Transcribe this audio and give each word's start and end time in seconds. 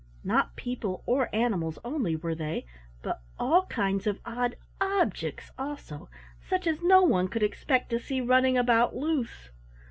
Not 0.23 0.55
people 0.55 1.03
or 1.05 1.29
animals 1.31 1.77
only 1.85 2.15
were 2.15 2.33
they, 2.33 2.65
but 3.03 3.21
all 3.37 3.67
kinds 3.67 4.07
of 4.07 4.19
odd 4.25 4.55
objects 4.81 5.51
also, 5.59 6.09
such 6.41 6.65
as 6.65 6.81
no 6.81 7.03
one 7.03 7.27
could 7.27 7.43
expect 7.43 7.91
to 7.91 7.99
see 7.99 8.19
running 8.19 8.57
about 8.57 8.95
loose. 8.95 9.51